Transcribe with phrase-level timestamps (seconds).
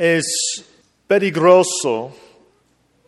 [0.00, 0.64] Es
[1.08, 2.14] peligroso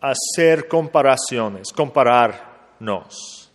[0.01, 3.49] hacer comparaciones, compararnos.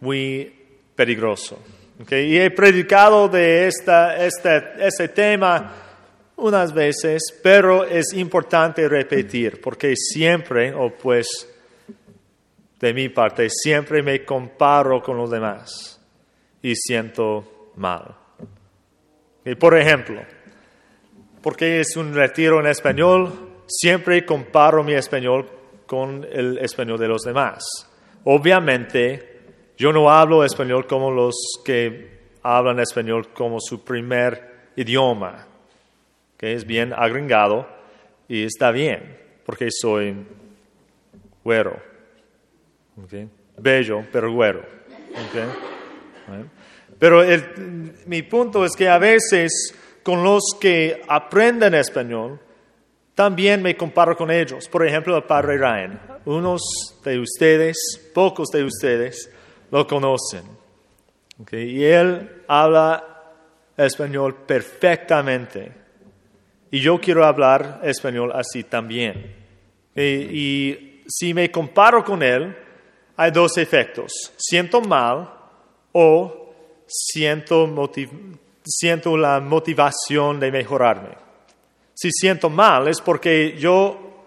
[0.00, 0.52] Muy
[0.94, 1.58] peligroso.
[2.10, 5.72] Y he predicado de esta, este tema
[6.36, 11.26] unas veces, pero es importante repetir, porque siempre, o pues
[12.78, 15.98] de mi parte, siempre me comparo con los demás
[16.60, 18.14] y siento mal.
[19.42, 20.20] Y por ejemplo,
[21.42, 23.32] porque es un retiro en español,
[23.66, 25.48] siempre comparo mi español
[25.86, 27.64] con el español de los demás.
[28.24, 29.40] Obviamente,
[29.76, 35.46] yo no hablo español como los que hablan español como su primer idioma,
[36.36, 37.68] que es bien agringado
[38.28, 40.14] y está bien, porque soy
[41.44, 41.80] güero,
[43.58, 44.62] bello, pero güero.
[46.98, 47.22] Pero
[48.06, 49.74] mi punto es que a veces
[50.06, 52.38] con los que aprenden español,
[53.12, 54.68] también me comparo con ellos.
[54.68, 56.00] Por ejemplo, el padre Ryan.
[56.26, 56.62] Unos
[57.04, 57.76] de ustedes,
[58.14, 59.28] pocos de ustedes,
[59.72, 60.44] lo conocen.
[61.50, 63.02] Y él habla
[63.76, 65.72] español perfectamente.
[66.70, 69.34] Y yo quiero hablar español así también.
[69.96, 72.56] Y, si me comparo con él,
[73.16, 74.12] hay dos efectos.
[74.36, 75.28] Siento mal
[75.90, 76.54] o
[76.86, 77.66] siento,
[78.66, 81.16] siento la motivación de mejorarme.
[81.94, 84.24] Si siento mal es porque yo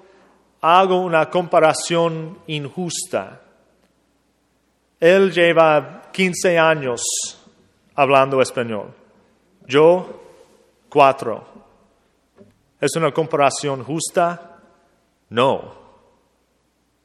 [0.61, 3.41] hago una comparación injusta
[4.99, 7.01] él lleva 15 años
[7.95, 8.93] hablando español.
[9.65, 10.21] Yo,
[10.89, 11.45] cuatro.
[12.81, 14.57] ¿Es una comparación justa?
[15.29, 15.79] No.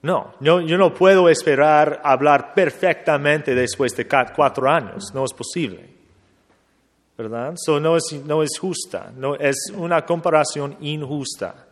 [0.03, 5.15] No, yo, no puedo esperar hablar perfectamente después de cuatro años.
[5.15, 5.94] No es posible.
[7.17, 7.55] ¿Verdad?
[7.57, 9.13] So, no, es, no es justa.
[9.17, 11.67] No, es una comparación injusta.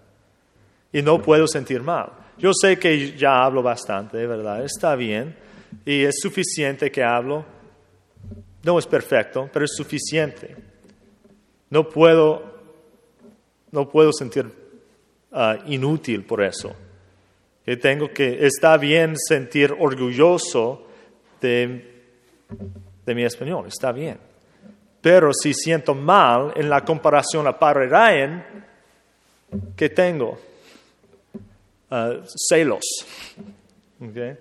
[0.92, 2.12] Y no puedo sentir mal.
[2.38, 4.64] Yo sé que ya hablo bastante, ¿verdad?
[4.64, 5.36] Está bien
[5.84, 7.44] y es suficiente que hablo.
[8.62, 10.54] No es perfecto, pero es suficiente.
[11.70, 12.42] No puedo,
[13.70, 14.46] no puedo sentir
[15.32, 16.74] ah, inútil por eso.
[17.64, 20.86] Que tengo que, está bien sentir orgulloso
[21.40, 22.02] de,
[23.04, 24.31] de mi español, está bien.
[25.02, 28.44] Pero si siento mal en la comparación a Padre Ryan,
[29.76, 30.38] ¿qué tengo?
[31.90, 32.14] Ah,
[32.48, 32.84] celos.
[34.00, 34.36] Okay.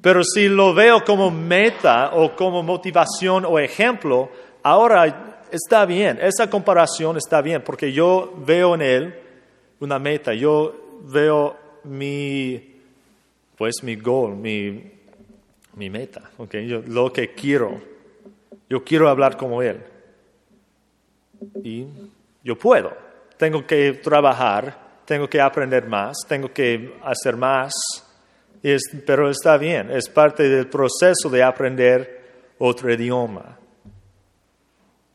[0.00, 4.30] Pero si lo veo como meta o como motivación o ejemplo,
[4.62, 9.14] ahora está bien, esa comparación está bien, porque yo veo en él
[9.80, 12.80] una meta, yo veo mi,
[13.56, 14.92] pues mi goal, mi,
[15.74, 16.66] mi meta, okay?
[16.66, 17.91] yo, lo que quiero.
[18.72, 19.82] Yo quiero hablar como él.
[21.62, 21.86] Y
[22.42, 22.96] yo puedo.
[23.36, 27.72] Tengo que trabajar, tengo que aprender más, tengo que hacer más
[29.04, 33.58] pero está bien, es parte del proceso de aprender otro idioma.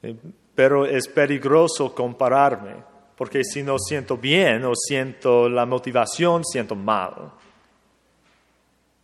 [0.04, 0.16] Eh,
[0.54, 2.76] pero es peligroso compararme,
[3.16, 7.32] porque si no siento bien o siento la motivación, siento mal.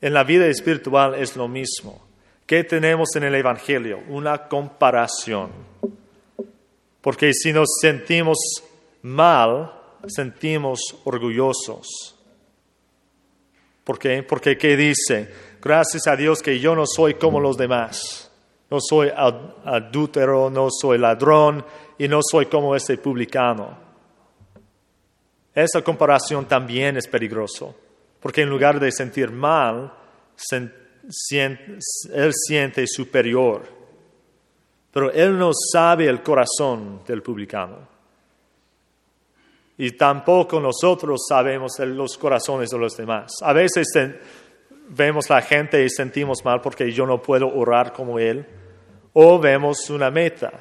[0.01, 2.12] En la vida espiritual es lo mismo.
[2.53, 4.03] ¿Qué tenemos en el Evangelio?
[4.09, 5.49] Una comparación.
[7.01, 8.37] Porque si nos sentimos
[9.01, 9.73] mal,
[10.05, 12.15] sentimos orgullosos.
[13.83, 14.21] ¿Por qué?
[14.21, 15.33] Porque ¿qué dice?
[15.59, 18.31] Gracias a Dios que yo no soy como los demás.
[18.69, 21.65] No soy adúltero, no soy ladrón
[21.97, 23.75] y no soy como este publicano.
[25.55, 27.75] Esa comparación también es peligroso,
[28.19, 29.91] porque en lugar de sentir mal,
[31.31, 33.63] él siente superior.
[34.91, 37.93] Pero él no sabe el corazón del publicano.
[39.77, 43.31] Y tampoco nosotros sabemos los corazones de los demás.
[43.41, 43.87] A veces
[44.89, 48.45] vemos la gente y sentimos mal porque yo no puedo orar como él.
[49.13, 50.51] O vemos una meta.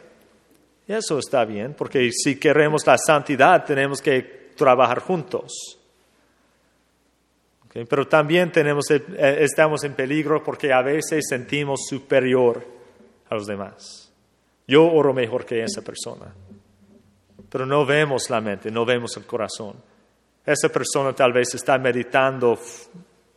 [0.87, 5.82] Y eso está bien, porque si queremos la santidad tenemos que trabajar juntos.
[7.73, 9.03] Pero también tenemos, eh,
[9.41, 12.65] estamos en peligro porque a veces sentimos superior
[13.31, 14.13] a los demás.
[14.67, 16.35] Yo oro mejor que esa persona
[17.53, 19.75] pero no vemos la mente, no vemos el corazón.
[20.45, 22.59] Esa persona tal vez está meditando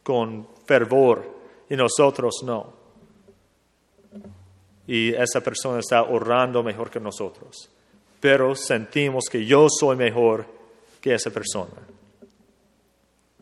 [0.02, 1.36] con fervor
[1.70, 2.74] y nosotros no.
[4.88, 7.70] Y esa persona está orando mejor que nosotros,
[8.22, 10.46] pero sentimos que yo soy mejor
[11.02, 11.74] que esa persona.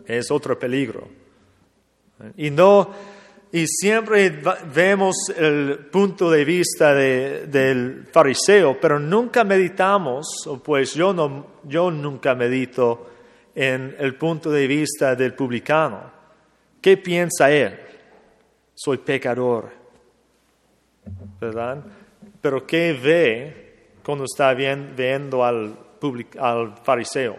[0.08, 1.08] Es otro peligro.
[2.38, 2.90] Y no,
[3.56, 4.42] Y siempre
[4.74, 11.46] vemos el punto de vista de- del fariseo, pero nunca meditamos, o pues yo, no,
[11.64, 13.12] yo nunca medito
[13.54, 16.02] en el punto de vista del publicano.
[16.82, 17.80] ¿Qué piensa él?
[18.74, 19.70] Soy pecador,
[21.40, 21.84] ¿verdad?
[22.42, 25.78] Pero ¿qué ve cuando está viendo al,
[26.40, 27.38] al fariseo?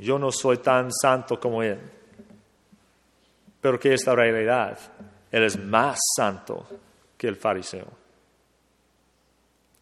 [0.00, 1.78] Yo no soy tan santo como él.
[3.60, 4.78] Pero ¿qué es la realidad?
[5.30, 6.66] Él es más santo
[7.16, 7.86] que el fariseo.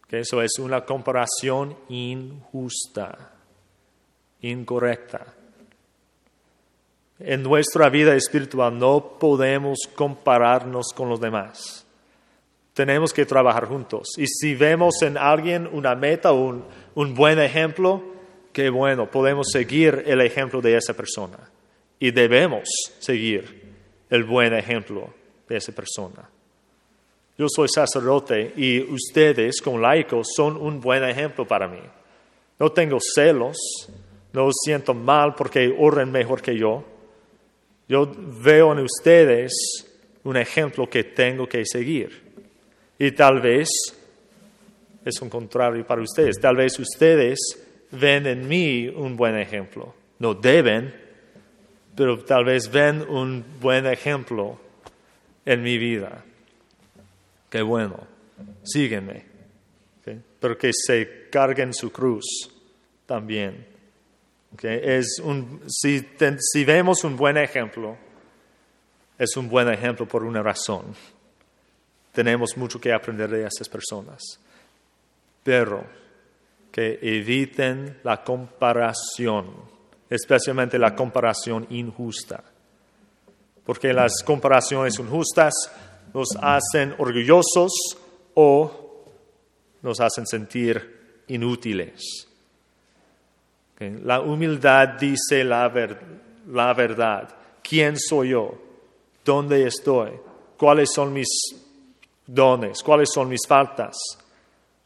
[0.07, 3.33] Que Eso es una comparación injusta,
[4.41, 5.33] incorrecta.
[7.19, 11.85] En nuestra vida espiritual no podemos compararnos con los demás.
[12.73, 14.09] Tenemos que trabajar juntos.
[14.17, 16.63] Y si vemos en alguien una meta o
[16.95, 18.16] un buen ejemplo,
[18.57, 21.37] qué bueno, podemos seguir el ejemplo de esa persona.
[21.99, 22.67] Y debemos
[22.97, 23.61] seguir
[24.09, 25.13] el buen ejemplo
[25.47, 26.27] de esa persona.
[27.37, 31.77] Yo soy sacerdote y ustedes como laicos son un buen ejemplo para mí.
[32.57, 33.57] No tengo celos,
[34.33, 36.83] no siento mal porque oren mejor que yo.
[37.87, 38.11] Yo
[38.41, 39.53] veo en ustedes
[40.23, 42.23] un ejemplo que tengo que seguir.
[42.97, 43.69] Y tal vez
[45.05, 46.39] es un contrario para ustedes.
[46.39, 49.93] Tal vez ustedes ven en mí un buen ejemplo.
[50.19, 50.93] No deben,
[51.95, 54.59] pero tal vez ven un buen ejemplo
[55.45, 56.23] en mi vida.
[57.49, 58.05] Qué bueno,
[58.63, 59.25] sígueme.
[60.39, 62.25] Pero que se carguen su cruz
[63.05, 63.65] también.
[64.61, 67.97] Es un, si, ten- si vemos un buen ejemplo,
[69.17, 70.85] es un buen ejemplo por una razón.
[72.13, 74.21] Tenemos mucho que aprender de esas personas.
[75.43, 75.83] Pero
[76.77, 79.47] que eviten la comparación,
[80.07, 82.43] especialmente la comparación injusta.
[83.65, 85.55] Porque las comparaciones injustas
[86.13, 87.71] nos hacen orgullosos
[88.35, 89.03] o
[89.81, 92.27] nos hacen sentir inútiles.
[93.79, 95.99] La humildad dice la, ver-
[96.47, 97.27] la verdad.
[97.63, 98.53] ¿Quién soy yo?
[99.25, 100.11] ¿Dónde estoy?
[100.57, 101.27] ¿Cuáles son mis
[102.27, 102.83] dones?
[102.83, 103.97] ¿Cuáles son mis faltas?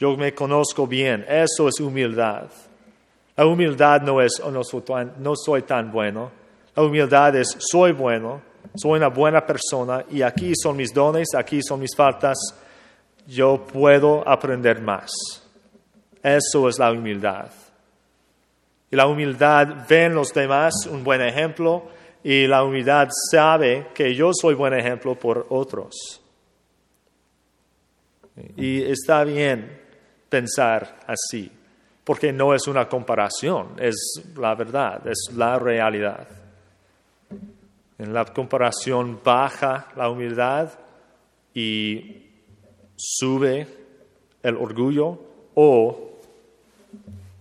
[0.02, 1.24] Yo me conozco bien.
[1.30, 2.50] Eso es humildad.
[3.38, 6.32] La humildad no es, "Oh, tan, no soy tan bueno.
[6.76, 8.42] La humildad es, soy bueno,
[8.74, 12.36] soy una buena persona y aquí son mis dones, aquí son mis faltas.
[13.28, 15.12] Yo puedo aprender más.
[16.24, 17.52] Eso es la humildad.
[18.90, 21.84] Y la humildad ve en los demás un buen ejemplo
[22.24, 26.20] y la humildad sabe que yo soy buen ejemplo por otros.
[28.58, 29.81] Y está bien
[30.32, 31.52] pensar así,
[32.06, 36.26] porque no es una comparación, es la verdad, es la realidad.
[38.00, 40.72] En la comparación baja la humildad
[41.54, 42.30] y
[42.96, 43.68] sube
[44.42, 45.20] el orgullo
[45.54, 46.18] o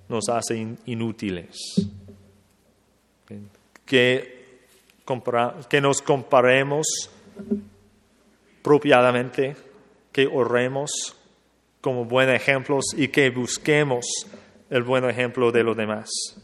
[0.09, 1.57] nos hace in- inútiles.
[3.87, 4.49] Que,
[5.69, 6.87] que nos comparemos
[8.61, 9.57] apropiadamente,
[10.13, 11.17] que oremos
[11.81, 14.07] como buenos ejemplos y que busquemos
[14.71, 16.37] el buen ejemplo de los demás.